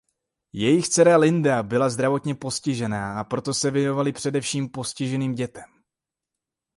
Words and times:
Jejich 0.53 0.89
dcera 0.89 1.17
Linda 1.17 1.63
byla 1.63 1.89
zdravotně 1.89 2.35
postižená 2.35 3.19
a 3.19 3.23
proto 3.23 3.53
se 3.53 3.71
věnovali 3.71 4.11
především 4.11 4.69
postiženým 4.69 5.33
dětem. 5.35 5.69